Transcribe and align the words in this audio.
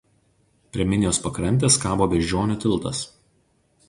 Prie 0.77 0.85
Minijos 0.93 1.19
pakrantės 1.25 1.77
kabo 1.83 2.07
„beždžionių 2.13 2.57
tiltas“. 2.65 3.03